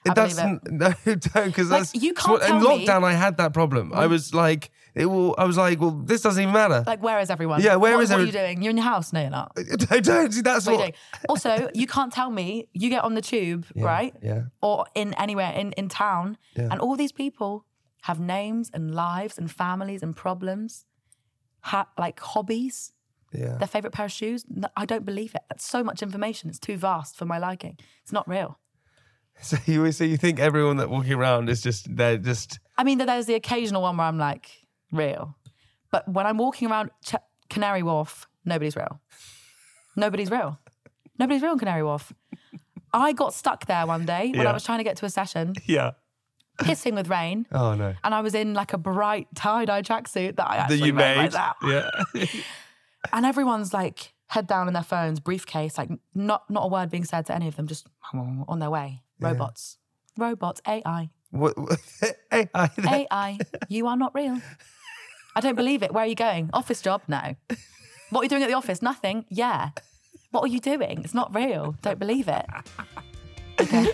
[0.08, 3.04] I that's n- no, don't because Like, that's you can't what- in tell me- lockdown.
[3.04, 3.94] I had that problem.
[3.94, 4.10] I mm.
[4.10, 5.36] was like, it will.
[5.38, 6.84] I was like, well, this doesn't even matter.
[6.88, 7.62] Like, where is everyone?
[7.62, 8.62] Yeah, where what, is what are you doing?
[8.64, 9.14] You're in your house?
[9.14, 9.56] No, you're not.
[9.78, 10.44] don't, don't.
[10.44, 10.96] That's What what.
[11.30, 14.16] Also, you can't tell me you get on the tube, right?
[14.24, 14.44] yeah.
[14.62, 16.70] Or in anywhere in, in town, Yeah.
[16.72, 17.66] and all these people
[18.02, 20.86] have names and lives and families and problems,
[21.60, 22.92] ha- like hobbies,
[23.34, 23.58] Yeah.
[23.58, 24.44] their favorite pair of shoes.
[24.76, 25.42] I don't believe it.
[25.50, 26.50] That's so much information.
[26.50, 27.78] It's too vast for my liking.
[28.04, 28.58] It's not real.
[29.44, 33.00] So you so you think everyone that walking around is just they're just I mean,
[33.00, 34.52] there's the occasional one where I'm like,
[34.92, 35.36] real.
[35.92, 37.16] But when I'm walking around Ch-
[37.50, 39.02] Canary Wharf, nobody's real.
[39.96, 40.60] Nobody's real.
[41.18, 42.14] Nobody's real in Canary Wharf.
[42.94, 44.50] I got stuck there one day when Yeah.
[44.50, 45.92] I was trying to get to a session, yeah.
[46.60, 47.96] pissing with rain, Oh no.
[48.04, 50.94] and I was in like a bright tie dye tracksuit that I That actually you
[50.94, 51.34] made made.
[51.34, 51.56] myself.
[51.64, 51.90] Yeah.
[53.14, 57.04] And everyone's like head down in their phones, briefcase, like not not a word being
[57.06, 59.02] said to any of them, just on their way.
[59.20, 59.78] Robots,
[60.18, 61.80] robots, AI, what, what-
[62.32, 62.70] hey, I,
[63.12, 63.38] AI,
[63.70, 64.40] you are not real.
[65.36, 65.94] I don't believe it.
[65.94, 66.50] Where are you going?
[66.54, 67.02] Office job?
[67.08, 67.36] No.
[68.10, 68.82] What are you doing at the office?
[68.82, 69.26] Nothing.
[69.30, 69.70] Yeah.
[70.32, 71.02] What are you doing?
[71.04, 71.76] It's not real.
[71.82, 72.46] Don't believe it.
[73.62, 73.92] Okay.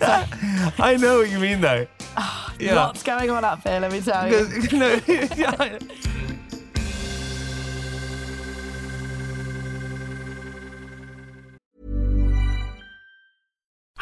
[0.00, 1.86] I know what you mean though.
[2.16, 2.74] Ah, yeah.
[2.74, 4.46] Lots going on up here, let me tell you.
[4.72, 5.78] No, yeah.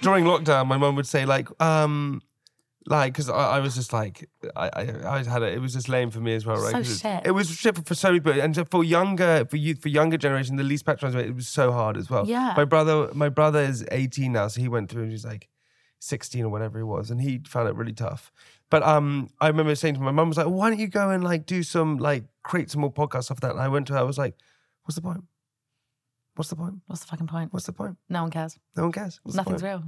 [0.00, 2.22] During lockdown, my mum would say like, um,
[2.86, 5.54] like because I, I was just like, I, I, I had it.
[5.54, 6.72] It was just lame for me as well, right?
[6.72, 7.26] So it, shit.
[7.26, 10.16] it was shit for, for so many people, and for younger, for youth, for younger
[10.16, 12.26] generation, the least patronised it was so hard as well.
[12.26, 12.54] Yeah.
[12.56, 15.02] My brother, my brother is 18 now, so he went through.
[15.02, 15.48] And he's like
[16.00, 18.32] 16 or whatever he was, and he found it really tough.
[18.70, 21.22] But um, I remember saying to my mum, was like, "Why don't you go and
[21.22, 23.98] like do some like create some more podcasts off that?" And I went to her.
[23.98, 24.36] I was like,
[24.84, 25.24] "What's the point?
[26.36, 26.76] What's the point?
[26.86, 27.52] What's the fucking point?
[27.52, 27.96] What's the point?
[28.08, 28.58] No one cares.
[28.76, 29.20] No one cares.
[29.22, 29.82] What's Nothing's real.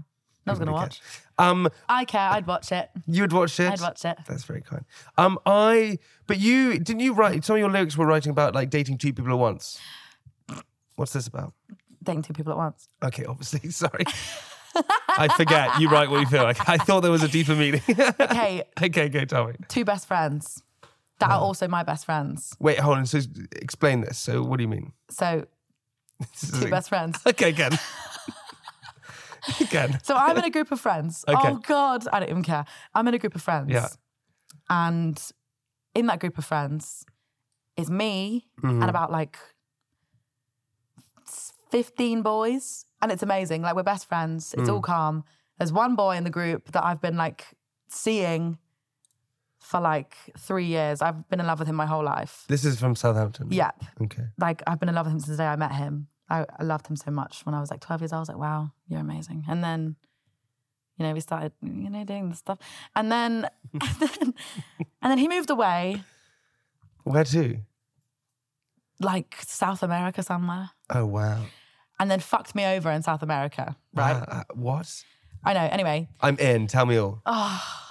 [0.45, 1.01] No one's going to Nobody watch.
[1.01, 1.23] cares.
[1.39, 2.29] Um, I care.
[2.31, 2.91] I'd watch it.
[3.07, 3.71] you would watch it.
[3.71, 4.19] I'd watch it.
[4.27, 4.85] That's very kind.
[5.17, 8.69] Um, I but you didn't you write some of your lyrics were writing about like
[8.71, 9.79] dating two people at once.
[10.97, 11.53] What's this about?
[12.03, 12.89] Dating two people at once.
[13.03, 14.05] Okay, obviously, sorry.
[15.09, 15.79] I forget.
[15.81, 16.69] You write what you feel like.
[16.69, 17.83] I thought there was a deeper meaning.
[18.21, 19.55] Okay, okay, go tell me.
[19.69, 20.63] two best friends
[21.19, 22.57] that are also my best friends.
[22.59, 23.07] Wait, hold on.
[23.07, 23.21] So
[23.55, 24.19] explain this.
[24.19, 24.93] So what do you mean?
[25.11, 25.47] So,
[26.41, 27.19] two best friends.
[27.27, 27.79] Okay, again.
[29.61, 29.99] again.
[30.05, 31.25] So I'm in a group of friends.
[31.29, 31.49] Okay.
[31.49, 32.65] Oh God, I don't even care.
[32.95, 33.71] I'm in a group of friends.
[33.71, 33.89] Yeah.
[34.71, 35.21] And
[35.95, 37.05] in that group of friends
[37.77, 38.81] is me Mm-hmm.
[38.83, 39.37] and about like
[41.71, 42.85] 15 boys.
[43.01, 43.63] And it's amazing.
[43.63, 44.55] Like we're best friends.
[44.57, 44.85] It's all Mm.
[44.85, 45.25] calm.
[45.59, 47.45] There's one boy in the group that I've been like
[47.89, 48.59] seeing
[49.59, 51.03] for like three years.
[51.03, 52.45] I've been in love with him my whole life.
[52.49, 53.51] This is from Southampton.
[53.51, 53.83] Yep.
[54.03, 54.25] Okay.
[54.39, 56.09] Like I've been in love with him since the day I met him.
[56.31, 58.19] I, I loved him so much when I was like 12 years old.
[58.19, 59.45] I was like, wow, you're amazing.
[59.49, 59.97] And then,
[60.97, 62.59] you know, we started, you know, doing the stuff.
[62.97, 64.35] And then, and then,
[65.03, 66.03] and then he moved away,
[67.05, 67.59] Where to?
[69.01, 71.43] like South America somewhere, Oh wow.
[71.99, 73.75] and then fucked me over in South America.
[73.95, 74.15] Right.
[74.15, 74.25] Wow.
[74.29, 75.05] Uh, what?
[75.45, 75.61] I know.
[75.71, 76.69] Anyway, I'm in.
[76.69, 77.21] Tell me all.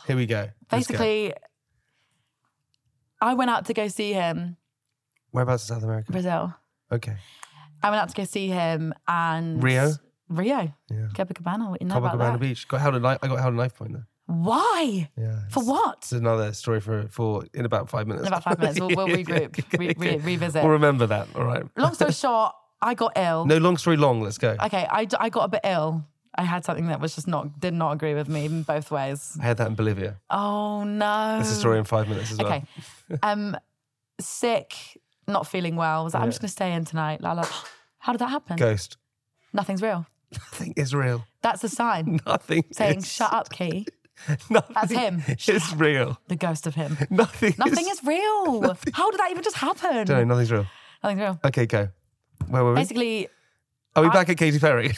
[0.08, 0.48] Here we go.
[0.72, 0.94] Let's go.
[0.94, 1.34] basically,
[3.22, 4.56] I went out to go see him,
[5.32, 6.12] whereabouts in South America?
[6.12, 6.54] Brazil.
[6.92, 7.16] Okay.
[7.84, 9.92] I went out to go see him and Rio?
[10.30, 10.74] Rio.
[10.90, 11.08] Yeah.
[11.14, 11.70] Copacabana.
[11.70, 12.40] What you know about Copacabana that?
[12.40, 12.68] Beach.
[12.68, 13.20] Got held a knife.
[13.22, 14.08] I got held a knife point there.
[14.28, 15.10] Why?
[15.18, 15.40] Yeah.
[15.50, 15.98] For what?
[16.00, 18.26] It's another story for for in about five minutes.
[18.26, 20.64] In about five minutes, we'll, we'll regroup, re- re- revisit.
[20.64, 21.28] We'll remember that.
[21.36, 21.64] All right.
[21.76, 23.46] Long story short, I got ill.
[23.46, 24.22] No long story long.
[24.22, 24.56] Let's go.
[24.66, 26.06] Okay, I, I got a bit ill.
[26.34, 29.38] I had something that was just not did not agree with me in both ways.
[29.42, 30.18] I had that in Bolivia.
[30.30, 31.38] Oh no.
[31.38, 32.48] That's a story in five minutes as well.
[32.48, 32.64] Okay.
[33.22, 33.58] Um,
[34.22, 34.74] sick,
[35.28, 36.04] not feeling well.
[36.04, 37.22] Was like, I'm just gonna stay in tonight.
[37.22, 37.48] La, la.
[38.00, 38.58] How did that happen?
[38.58, 38.98] Ghost.
[39.54, 40.06] Nothing's real.
[40.32, 41.26] Nothing is real.
[41.42, 43.86] That's a sign Nothing saying, is, "Shut up, Key."
[44.50, 45.24] Nothing That's him.
[45.28, 46.20] It's real.
[46.28, 46.98] The ghost of him.
[47.10, 47.56] Nothing.
[47.58, 48.62] Nothing is real.
[48.94, 50.06] How did that even just happen?
[50.06, 50.24] Don't know.
[50.24, 50.68] Nothing's real.
[51.04, 51.40] Nothing's real.
[51.46, 51.90] Okay, go.
[52.48, 52.76] Where were we?
[52.76, 53.28] Basically,
[53.96, 54.92] Are we back at Katy Perry?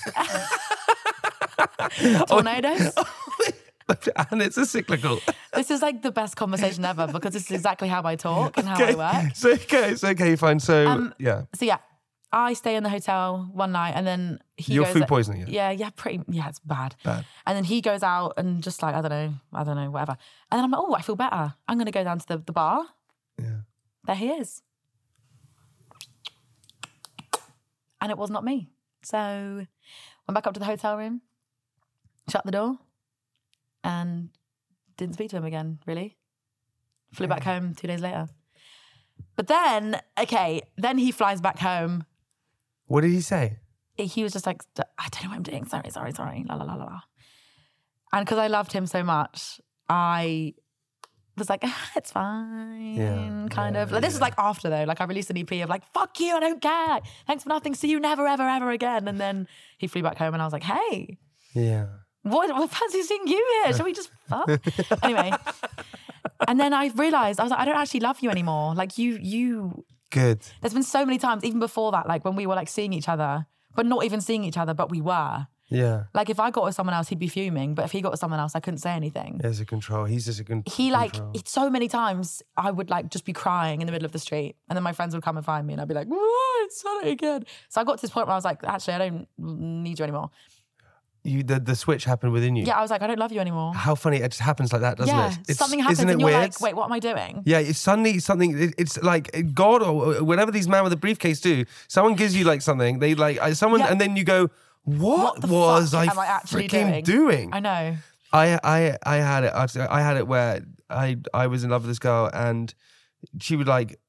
[2.27, 2.91] tornadoes.
[2.97, 3.05] Oh,
[4.31, 5.19] and it's a cyclical.
[5.53, 8.67] This is like the best conversation ever because this is exactly how I talk and
[8.67, 9.35] how I work.
[9.35, 10.59] So okay, so okay, fine.
[10.59, 11.77] So Um, yeah, So yeah,
[12.31, 15.47] I stay in the hotel one night and then he You're goes food poisoning you?
[15.49, 16.21] Yeah, yeah, pretty.
[16.27, 16.95] Yeah, it's bad.
[17.03, 17.25] Bad.
[17.45, 20.17] And then he goes out and just like I don't know, I don't know, whatever.
[20.51, 21.53] And then I'm like, oh, I feel better.
[21.67, 22.85] I'm gonna go down to the, the bar.
[23.37, 23.61] yeah.
[24.05, 24.61] There he is.
[28.01, 28.69] And it was not me.
[29.03, 31.21] So went back up to the hotel room,
[32.29, 32.77] shut the door,
[33.83, 34.29] and
[34.97, 36.17] didn't speak to him again, really.
[37.13, 38.27] Flew back home two days later.
[39.35, 42.05] But then, okay, then he flies back home.
[42.85, 43.57] What did he say?
[43.95, 44.61] He was just like,
[44.97, 45.65] I don't know what I'm doing.
[45.65, 46.45] Sorry, sorry, sorry.
[46.47, 46.99] La la la la la.
[48.11, 50.53] And because I loved him so much, I
[51.37, 53.91] was like, "Ah, it's fine, yeah, kind of.
[53.91, 54.83] Like, this is like after though.
[54.83, 56.99] Like I released an EP of like, fuck you, I don't care.
[57.25, 57.73] Thanks for nothing.
[57.73, 59.07] See you never, ever, ever again.
[59.07, 61.17] And then he flew back home and I was like, hey,
[61.53, 61.87] Yeah.
[62.23, 63.73] What, what fancy seeing you here?
[63.73, 64.49] Shall we just fuck?
[65.03, 65.31] anyway.
[66.47, 68.75] And then I realized, I was like, I don't actually love you anymore.
[68.75, 70.41] Like you, you, Good.
[70.61, 73.07] there's been so many times, even before that, like when we were like seeing each
[73.09, 75.47] other, but not even seeing each other, but we were.
[75.69, 76.03] Yeah.
[76.13, 77.73] Like if I got with someone else, he'd be fuming.
[77.73, 79.39] But if he got with someone else, I couldn't say anything.
[79.41, 80.05] There's a control.
[80.05, 81.41] He's just a con- He like control.
[81.45, 84.55] so many times I would like just be crying in the middle of the street,
[84.69, 86.83] and then my friends would come and find me, and I'd be like, "Whoa, it's
[87.03, 89.27] it again." So I got to this point where I was like, "Actually, I don't
[89.37, 90.29] need you anymore."
[91.23, 92.65] You the, the switch happened within you.
[92.65, 94.81] Yeah, I was like, "I don't love you anymore." How funny it just happens like
[94.81, 95.37] that, doesn't yeah, it?
[95.43, 96.41] It's- something happens, Isn't it and you're weird?
[96.41, 98.57] like, "Wait, what am I doing?" Yeah, it's suddenly something.
[98.57, 101.65] it- It's like God or whatever these man with a briefcase do.
[101.87, 102.99] Someone gives you like something.
[102.99, 103.91] They like someone, Yeah.
[103.91, 104.49] and then you go,
[104.83, 104.99] "What,
[105.39, 107.95] What the was fuck I, am I actually freaking doing?" I know.
[108.33, 109.53] I I I had it.
[109.89, 112.73] I had it where I I was in love with this girl, and
[113.39, 113.99] she would like.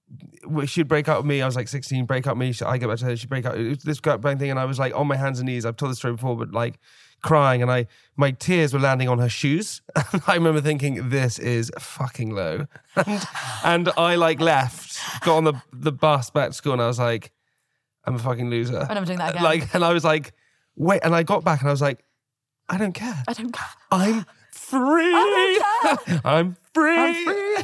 [0.66, 1.42] She'd break up with me.
[1.42, 2.04] I was like 16.
[2.04, 2.66] Break up with me.
[2.66, 3.16] I get back to her.
[3.16, 3.56] She break up.
[3.56, 5.64] It was this gut bang thing, and I was like on my hands and knees.
[5.64, 6.78] I've told this story before, but like
[7.24, 9.82] crying, and I my tears were landing on her shoes.
[10.12, 12.66] And I remember thinking, "This is fucking low,"
[13.06, 13.26] and,
[13.64, 16.98] and I like left, got on the the bus back to school, and I was
[17.00, 17.32] like,
[18.04, 19.42] "I'm a fucking loser." I'm never doing that again.
[19.42, 20.32] Like, and I was like,
[20.76, 22.04] "Wait," and I got back, and I was like,
[22.68, 23.74] "I don't care." I don't care.
[23.90, 25.14] I'm free.
[26.24, 27.56] I'm free.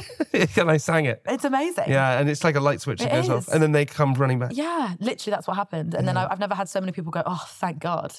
[0.57, 1.21] and I sang it.
[1.25, 1.89] It's amazing.
[1.89, 3.53] Yeah, and it's like a light switch that It goes off, is.
[3.53, 5.93] and then they come running back Yeah, literally, that's what happened.
[5.93, 8.13] And then I, I've never had so many people go, "Oh, thank God."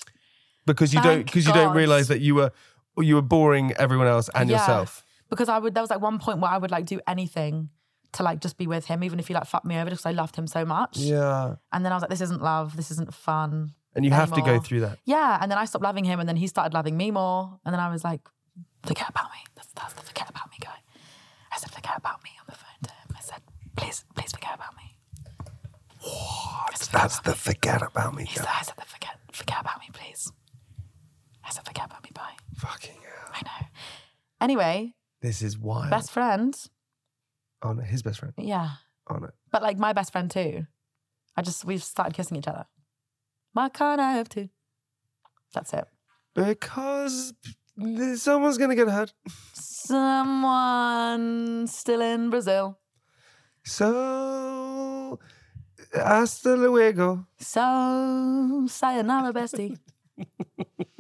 [0.67, 1.77] Because you don't because you don't God.
[1.77, 2.51] realize that you were
[2.99, 4.59] you were boring everyone else and Yeah.
[4.59, 5.05] yourself.
[5.31, 7.71] because I would there was like one point where I would like do anything
[8.13, 10.13] to like just be with him, even if he like fucked me over because I
[10.13, 10.99] loved him so much.
[10.99, 13.73] Yeah, And then I was like, this isn't love, this isn't fun.
[13.97, 14.65] and you have to go Anymore.
[14.65, 14.99] through that.
[15.07, 15.39] Yeah.
[15.41, 17.59] And then I stopped loving him and then he started loving me more.
[17.65, 18.21] And then I was like,
[18.85, 19.39] forget about me.
[19.57, 20.77] That's that's the forget about me guy.
[21.55, 23.17] I said, forget about me on the phone to him.
[23.17, 23.41] I said,
[23.77, 24.87] please, please forget about me.
[26.75, 28.25] Said, That's the forget about me.
[28.25, 30.33] He said, I said, forget, forget about me, please.
[31.53, 32.33] I said, forget about me, bye.
[32.57, 33.31] Fucking hell.
[33.35, 33.67] I know.
[34.41, 35.91] Anyway, This is wild.
[35.91, 36.55] best friend.
[37.63, 38.33] oh no, his best friend.
[38.39, 38.71] Yeah.
[39.09, 39.29] Oh no.
[39.51, 40.67] But like my best friend too.
[41.37, 42.65] I just we've started kissing each other.
[43.53, 44.49] Why can't I have two?
[45.53, 45.87] That's it.
[46.35, 47.35] Because
[48.17, 49.13] someone's gonna get hurt.
[49.53, 50.07] Someone
[51.67, 52.79] still in Brazil.
[53.65, 55.19] So
[55.95, 57.27] hasta luego.
[57.39, 59.77] So sayonara, bestie.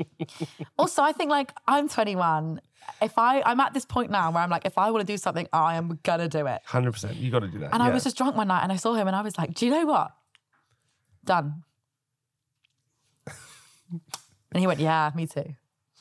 [0.78, 2.60] also, I think like I'm 21
[3.00, 5.16] if I, I'm at this point now where I'm like, if I want to do
[5.16, 6.60] something, I am gonna do it.
[6.64, 7.16] Hundred percent.
[7.16, 7.72] You got to do that.
[7.72, 9.54] And I was just drunk one night and I saw him and I was like,
[9.54, 10.10] do you know what?
[11.24, 11.62] Done.
[14.52, 15.54] and he went, yeah, me too.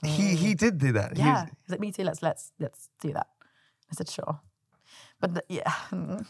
[0.04, 1.16] He he did do that.
[1.16, 1.44] He Yeah.
[1.44, 2.04] was- He's like, me too.
[2.04, 3.28] Let's let's let's do that.
[3.92, 4.40] I said, sure.
[5.20, 5.72] But the, yeah,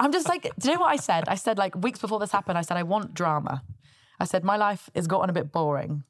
[0.00, 1.24] I'm just like, do you know what I said?
[1.28, 2.56] I said like weeks before this happened.
[2.56, 3.62] I said I want drama.
[4.18, 6.04] I said my life has gotten a bit boring.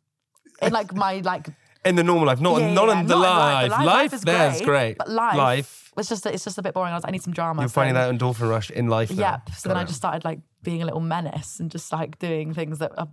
[0.63, 1.49] In like my like
[1.85, 3.65] in the normal life, not yeah, not yeah, in the not life.
[3.65, 4.99] in Life, life is there's great, great.
[4.99, 5.93] but life, life.
[5.97, 6.93] it's just it's just a bit boring.
[6.93, 7.63] I was like, I need some drama.
[7.63, 9.11] You're so- finding that endorphin rush in life.
[9.11, 9.17] now.
[9.47, 9.51] Yep.
[9.57, 12.55] So then Got I just started like being a little menace and just like doing
[12.55, 13.09] things that are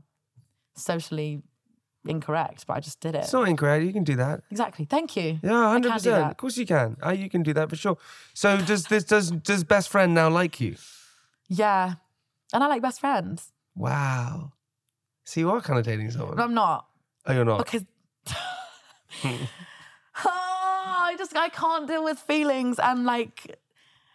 [0.76, 1.42] socially
[2.06, 3.24] incorrect, but I just did it.
[3.24, 3.84] It's not incorrect.
[3.86, 4.42] You can do that.
[4.52, 4.86] exactly.
[4.86, 5.40] Thank you.
[5.44, 6.32] Yeah, hundred percent.
[6.32, 6.96] Of course you can.
[7.06, 7.98] Uh, you can do that for sure.
[8.34, 10.76] So does this does does best friend now like you?
[11.48, 11.96] Yeah.
[12.54, 13.52] And I like best friends.
[13.76, 14.54] Wow.
[15.26, 16.36] So you are kind of dating someone.
[16.36, 16.86] But I'm not
[17.30, 17.66] oh, you're not.
[17.66, 17.86] because
[19.24, 19.48] oh,
[20.26, 23.60] I just I can't deal with feelings and like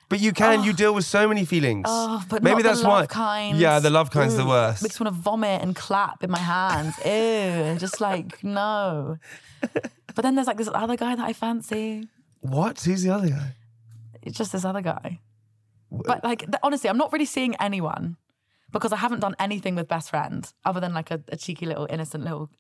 [0.09, 0.63] But you can.
[0.65, 0.75] You oh.
[0.75, 1.85] deal with so many feelings.
[1.89, 3.07] oh, but Maybe that's the love why.
[3.07, 3.59] kind.
[3.59, 4.83] Yeah, the love kind's the worst.
[4.83, 6.95] Makes me want to vomit and clap in my hands.
[7.05, 9.19] Ew, just like no.
[10.15, 12.09] But then there's like this other guy that I fancy.
[12.41, 12.81] What?
[12.81, 13.55] Who's the other guy?
[14.23, 15.21] It's just this other guy.
[15.91, 18.17] But like honestly, I'm not really seeing anyone
[18.73, 21.87] because I haven't done anything with best friend other than like a, a cheeky little
[21.89, 22.51] innocent little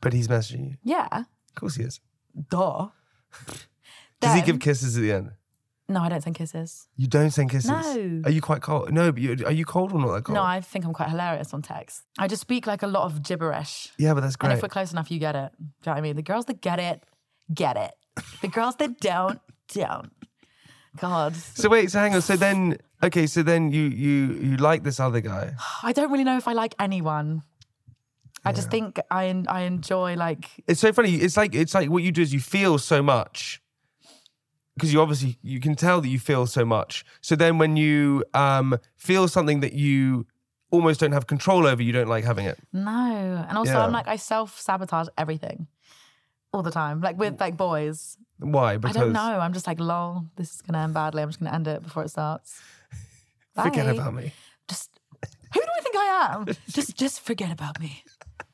[0.00, 0.76] But he's messaging you.
[0.82, 1.08] yeah.
[1.12, 2.00] Of course he is.
[2.50, 2.88] Duh.
[3.46, 5.30] Does he Then- give kisses at the end?
[5.88, 6.88] No, I don't send kisses.
[6.96, 7.70] You don't send kisses.
[7.70, 8.22] No.
[8.24, 8.92] Are you quite cold?
[8.92, 10.34] No, but you, are you cold or not that cold?
[10.34, 12.02] No, I think I'm quite hilarious on text.
[12.18, 13.92] I just speak like a lot of gibberish.
[13.96, 14.48] yeah, but that's great.
[14.48, 14.58] And great.
[14.58, 15.52] if we're close enough, you get it.
[15.58, 16.16] Do you know what I mean?
[16.16, 17.04] The girls that get it,
[17.54, 17.94] get it.
[18.42, 19.38] The girls that don't,
[19.72, 20.10] don't.
[20.98, 21.36] God.
[21.36, 22.22] So wait, so hang on.
[22.22, 25.54] So then, okay, so then you you you like this other guy?
[25.84, 27.42] I don't really know if I like anyone.
[28.46, 31.16] I just think I I enjoy like It's so funny.
[31.16, 33.60] It's like it's like what you do is you feel so much
[34.74, 37.04] because you obviously you can tell that you feel so much.
[37.20, 40.26] So then when you um feel something that you
[40.70, 42.58] almost don't have control over, you don't like having it.
[42.72, 43.44] no.
[43.48, 43.84] And also Yeah.
[43.84, 45.66] I'm like I self sabotage everything
[46.52, 47.00] all the time.
[47.00, 48.16] Like with like boys.
[48.38, 48.72] Why?
[48.74, 49.20] I don't know.
[49.40, 51.22] I'm just like, lol, this is gonna end badly.
[51.22, 52.60] I'm just gonna end it before it starts.
[53.62, 53.92] forget Bye.
[53.92, 54.32] about me.
[54.68, 54.90] Just
[55.54, 56.46] who do I think I am?
[56.68, 58.02] just just forget about me.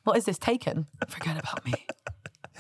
[0.05, 0.39] What is this?
[0.39, 0.87] Taken?
[1.09, 1.75] Forget about me.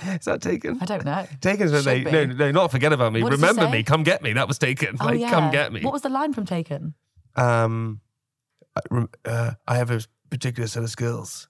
[0.05, 0.78] Is that taken?
[0.81, 1.26] I don't know.
[1.42, 3.22] Taken is when they Should no no not forget about me.
[3.22, 3.70] What does Remember say?
[3.70, 3.83] me.
[3.85, 4.33] Come get me.
[4.33, 4.96] That was taken.
[5.00, 5.31] Oh like yeah.
[5.31, 5.83] come get me.
[5.83, 6.94] What was the line from Taken?
[7.37, 8.00] um,
[8.74, 10.00] I, rem- uh, I have a
[10.31, 11.46] particular set of skills.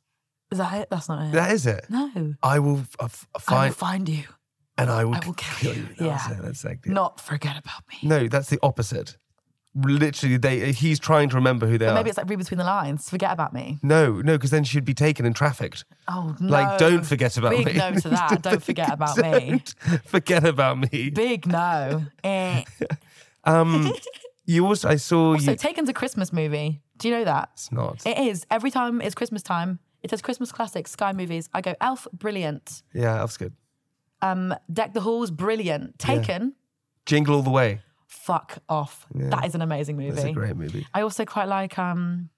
[0.50, 0.88] Is that it?
[0.90, 1.33] That's not it.
[1.33, 1.87] That is it.
[1.88, 2.35] no.
[2.42, 4.24] I will f- f- I will find find you.
[4.76, 5.87] and I will, I will kill you.
[5.98, 6.33] That's Yeah.
[6.38, 8.09] it, That's like Not forget about me.
[8.09, 9.16] No, that's the opposite.
[9.75, 11.95] Literally, they he's trying to remember who they But are.
[11.95, 13.09] maybe it's like read between the lines.
[13.09, 13.79] Forget about me.
[13.83, 15.85] no, no, because then she'd be taken and trafficked.
[16.09, 16.49] Oh no.
[16.51, 17.65] Like, don't forget about Big me.
[17.73, 18.43] Big no to that.
[18.43, 19.63] Don't forget about me.
[20.05, 21.09] Forget about me.
[21.11, 22.05] Big no.
[22.23, 22.65] Eh.
[23.45, 23.93] Um,
[24.45, 25.57] you also, I saw So you.
[25.57, 26.81] Taken's a Christmas movie.
[26.99, 27.51] Do you know that?
[27.55, 28.07] It's not.
[28.07, 28.47] It is.
[28.53, 31.49] Every time it's Christmas time, it says Christmas classics, Sky movies.
[31.53, 32.83] I go, Elf, brilliant.
[32.95, 33.55] Yeah, Elf's good.
[34.21, 35.99] Um, Deck the Halls, brilliant.
[35.99, 36.55] Taken,
[37.07, 37.81] Jingle all the way.
[38.27, 39.07] Fuck off.
[39.15, 40.11] That is an amazing movie.
[40.13, 40.87] That's a great movie.
[40.95, 42.31] I also quite like um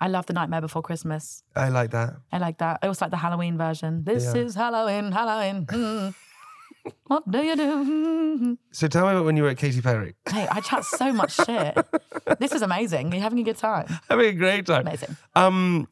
[0.00, 1.42] I love The Nightmare Before Christmas.
[1.56, 2.10] I like that.
[2.30, 2.78] I like that.
[2.82, 4.04] I also like the Halloween version.
[4.04, 4.42] This Yeah.
[4.42, 5.66] is Halloween, Halloween.
[5.66, 6.14] mm.
[7.08, 8.58] what do you do?
[8.70, 10.14] So tell me about when you were at Katy Perry.
[10.30, 11.76] Hey, I chat so much shit.
[12.38, 13.10] This is amazing.
[13.12, 13.86] You're having a good time.
[14.08, 14.82] Having a great time.
[14.86, 15.16] Amazing.
[15.34, 15.88] Um,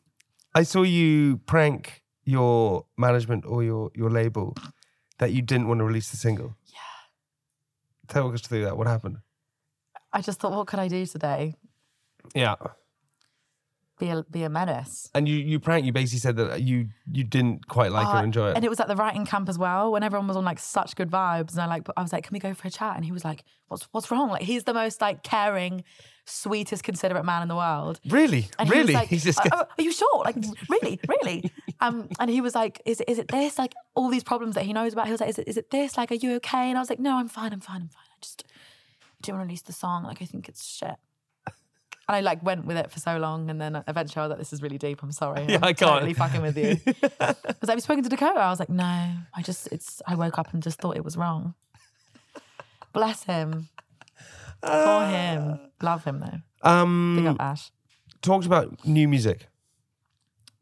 [0.55, 4.55] I saw you prank your management or your your label
[5.19, 6.55] that you didn't want to release the single.
[8.09, 8.77] Tell us through that.
[8.77, 9.19] What happened?
[10.13, 11.55] I just thought, what could I do today?
[12.35, 12.55] Yeah.
[13.99, 15.09] Be a be a menace.
[15.15, 15.87] And you you prank.
[15.87, 18.57] You basically said that you you didn't quite like Uh, or enjoy it.
[18.57, 20.97] And it was at the writing camp as well, when everyone was on like such
[20.97, 21.53] good vibes.
[21.53, 22.97] And I like, I was like, can we go for a chat?
[22.97, 24.29] And he was like, what's what's wrong?
[24.29, 25.83] Like he's the most like caring,
[26.27, 27.99] sweetest, considerate man in the world.
[28.11, 28.89] really, And really.
[28.89, 30.23] he like, He's just "Uh, oh, "Are you sure?
[30.27, 30.37] Like,
[30.69, 33.59] really, really?" Um, and he was like, "Is it, is it this?
[33.59, 35.71] Like, all these problems that he knows about." He was like, "Is it, is it
[35.71, 35.97] this?
[35.97, 37.53] Like, are you okay?" And I was like, "No, I'm fine.
[37.53, 37.83] I'm fine.
[37.83, 38.05] I'm fine.
[38.11, 38.45] I just
[39.23, 40.05] don't want to release the song.
[40.05, 40.95] Like, I think it's shit."
[42.09, 44.39] And I like went with it for so long, and then eventually I was like,
[44.39, 45.03] "This is really deep.
[45.03, 45.45] I'm sorry.
[45.49, 45.91] Yeah, I'm I can't.
[45.93, 48.61] Totally fucking with you." Because I was like, "Have you spoken to Dakota?" I was
[48.61, 48.85] like, "No.
[48.85, 50.01] I just it's.
[50.07, 51.55] I woke up and just thought it was wrong."
[52.93, 53.69] Bless him.
[54.63, 55.61] For him.
[55.83, 56.27] Love him though.
[56.31, 57.71] Big um up Ash.
[58.23, 59.49] talked about new music.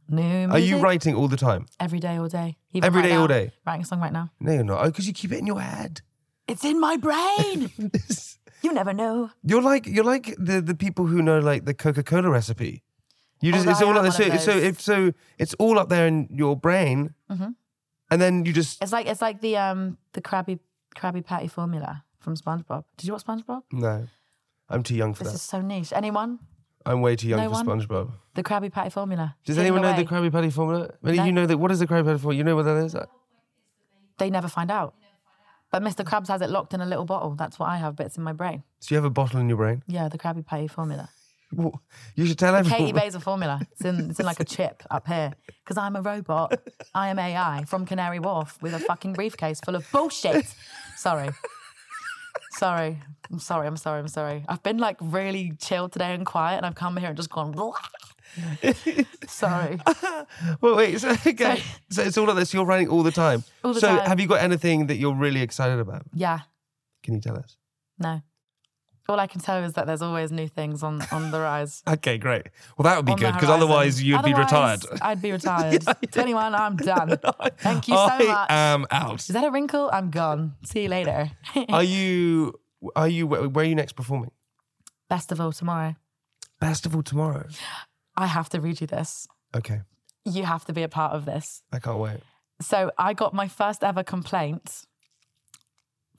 [0.08, 0.82] New Are you music?
[0.84, 1.66] writing all the time?
[1.80, 2.56] Every day, all day.
[2.72, 3.52] Even Every right day, all now, day?
[3.66, 4.30] Writing a song right now.
[4.40, 4.82] No, you're not.
[4.84, 6.00] Oh, because you keep it in your head.
[6.46, 7.70] It's in my brain.
[8.62, 9.30] you never know.
[9.42, 12.82] You're like you're like the the people who know like the Coca Cola recipe.
[13.40, 14.28] You just Oh, it's I all am up there.
[14.30, 14.62] one So, of so those.
[14.62, 17.50] if so, it's all up there in your brain, Mm-hmm.
[18.10, 20.58] and then you just It's like it's like the um the Krabby
[20.96, 22.84] Krabby Patty formula from SpongeBob.
[22.96, 23.62] Did you watch SpongeBob?
[23.72, 24.06] No,
[24.68, 25.30] I'm too young for that.
[25.32, 25.56] This that.
[25.58, 25.92] is so niche.
[25.94, 26.38] Anyone?
[26.86, 27.80] I'm way too young No for one?
[27.80, 28.10] SpongeBob.
[28.34, 29.36] The Krabby Patty formula.
[29.44, 30.28] Does Hidden anyone know the away.
[30.28, 30.90] Krabby Patty formula?
[31.02, 31.24] Maybe No.
[31.24, 31.58] you know that.
[31.58, 32.34] What is the Krabby Patty formula?
[32.36, 32.96] You know what that is?
[34.18, 34.94] They never find out.
[35.72, 36.04] But Mr.
[36.04, 37.34] Krabs has it locked in a little bottle.
[37.34, 38.62] That's what I have, but it's in my brain.
[38.80, 39.82] So you have a bottle in your brain.
[39.86, 41.08] Yeah, the Krabby Patty formula.
[42.16, 42.80] You should tell everyone.
[42.80, 43.60] Caity Baser formula.
[43.72, 45.32] It's in, it's in like a chip up here.
[45.64, 46.60] Because I'm a robot.
[46.94, 50.46] I am AI from Canary Wharf with a fucking briefcase full of bullshit.
[50.96, 51.30] Sorry.
[52.56, 52.98] Sorry.
[53.30, 53.66] I'm sorry.
[53.66, 54.00] I'm sorry.
[54.00, 54.44] I'm sorry.
[54.48, 57.54] I've been like really chill today and quiet, and I've come here and just gone.
[59.28, 59.80] sorry.
[60.60, 61.00] Well, wait.
[61.00, 61.62] So, okay.
[61.90, 62.52] so it's all like this.
[62.54, 63.44] You're running all the time.
[63.62, 64.06] All the so time.
[64.06, 66.02] have you got anything that you're really excited about?
[66.12, 66.40] Yeah.
[67.02, 67.56] Can you tell us?
[67.98, 68.22] No.
[69.08, 71.82] All I can tell you is that there's always new things on, on the rise.
[71.88, 72.48] Okay, great.
[72.78, 74.80] Well, that would be on good because otherwise you'd be retired.
[75.02, 75.84] I'd be retired.
[76.10, 77.18] 21, I'm done.
[77.58, 78.50] Thank you so I much.
[78.50, 79.20] I am out.
[79.20, 79.90] Is that a wrinkle?
[79.92, 80.54] I'm gone.
[80.64, 81.30] See you later.
[81.68, 82.58] Are you?
[82.96, 83.26] Are you?
[83.26, 84.30] Where where are you next performing?
[85.08, 85.96] Festival tomorrow.
[86.60, 87.46] Festival tomorrow.
[88.16, 89.28] I have to read you this.
[89.54, 89.82] Okay,
[90.24, 91.62] You have to be a part of this.
[91.72, 92.20] I can't wait.
[92.60, 94.82] So I got my first ever complaint.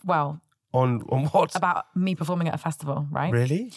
[0.05, 0.39] Well,
[0.75, 1.55] On on what?
[1.55, 3.31] about me performing at a festival, right?
[3.31, 3.71] Really?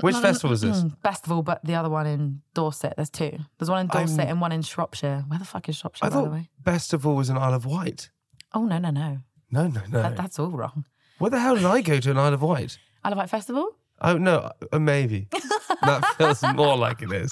[0.00, 0.84] Which festival is this?
[1.02, 2.94] Festival, but the other one in Dorset.
[2.96, 3.38] There's two.
[3.58, 5.24] There's one in Dorset I'm- and one in Shropshire.
[5.28, 6.50] Where the fuck is Shropshire, I by the thought way?
[6.64, 8.10] Festival was an Isle of Wight.
[8.52, 9.18] Oh no, no, no.
[9.50, 10.02] No, no, no.
[10.02, 10.84] That, that's all wrong.
[11.18, 12.76] Where the hell did I go to an Isle of Wight?
[13.04, 13.68] Isle of Wight Festival?
[14.00, 15.28] Oh no, uh, maybe.
[15.82, 17.30] that feels more like it is.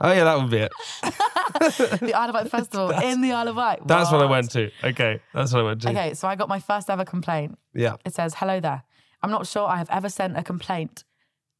[0.00, 0.72] Oh yeah, that would be it.
[2.00, 3.86] the Isle of Wight Festival in the Isle of Wight.
[3.86, 4.70] That's what I went to.
[4.82, 5.90] Okay, that's what I went to.
[5.90, 7.58] Okay, so I got my first ever complaint.
[7.74, 7.96] Yeah.
[8.04, 8.82] It says, Hello there.
[9.22, 11.04] I'm not sure I have ever sent a complaint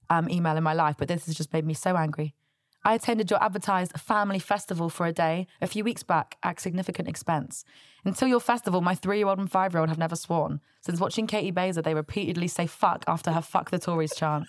[0.09, 2.35] um, email in my life, but this has just made me so angry.
[2.83, 7.09] I attended your advertised family festival for a day a few weeks back at significant
[7.09, 7.65] expense.
[8.07, 10.61] Until your festival, my three year old and five year old have never sworn.
[10.81, 14.47] Since watching Caity Baser, they repeatedly say fuck after her fuck the Tories chant.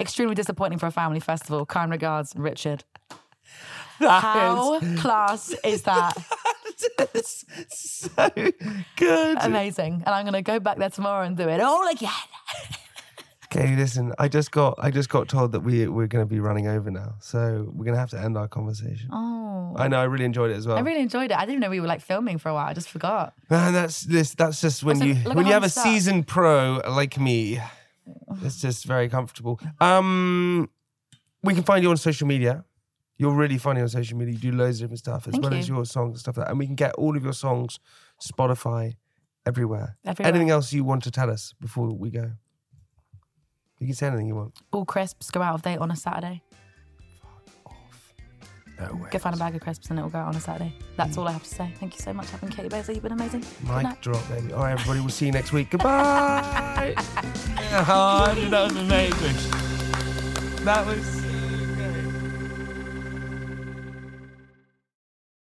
[0.00, 1.64] Extremely disappointing for a family festival.
[1.66, 2.82] Kind regards, Richard.
[3.98, 6.16] How class is that?
[6.98, 8.32] That's so
[8.96, 9.38] good.
[9.40, 10.02] Amazing.
[10.06, 12.10] And I'm going to go back there tomorrow and do it all again.
[13.50, 14.12] Okay, listen.
[14.18, 16.90] I just got I just got told that we we're going to be running over
[16.90, 19.08] now, so we're going to have to end our conversation.
[19.10, 19.74] Oh.
[19.74, 19.98] I know.
[19.98, 20.76] I really enjoyed it as well.
[20.76, 21.38] I really enjoyed it.
[21.38, 22.66] I didn't know we were like filming for a while.
[22.66, 23.32] I just forgot.
[23.48, 24.34] Man, that's this.
[24.34, 27.58] That's just when you when you have a seasoned pro like me.
[28.42, 29.58] It's just very comfortable.
[29.80, 30.68] Um,
[31.42, 32.64] we can find you on social media.
[33.18, 34.34] You're really funny on social media.
[34.34, 35.58] You do loads of different stuff as Thank well you.
[35.58, 36.50] as your songs and stuff like that.
[36.50, 37.80] And we can get all of your songs,
[38.22, 38.94] Spotify,
[39.44, 39.96] everywhere.
[40.06, 40.28] Everywhere.
[40.28, 42.30] Anything else you want to tell us before we go?
[43.80, 44.54] You can say anything you want.
[44.72, 46.42] All crisps go out of date on a Saturday.
[47.20, 48.14] Fuck off.
[48.78, 49.08] No way.
[49.10, 50.72] Go find a bag of crisps and it'll go out on a Saturday.
[50.96, 51.18] That's mm.
[51.18, 51.72] all I have to say.
[51.80, 52.92] Thank you so much, having Caity Baser.
[52.92, 53.44] You've been amazing.
[53.64, 54.52] Mic drop, baby.
[54.52, 55.00] All right, everybody.
[55.00, 55.70] We'll see you next week.
[55.70, 56.94] Goodbye.
[56.96, 59.34] oh, that was amazing.
[60.64, 61.27] That was.